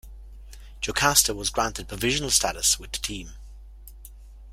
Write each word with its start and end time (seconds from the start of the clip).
Jocasta 0.81 1.31
was 1.31 1.51
granted 1.51 1.87
provisional 1.87 2.31
status 2.31 2.79
with 2.79 2.91
the 2.91 2.97
team. 2.97 3.33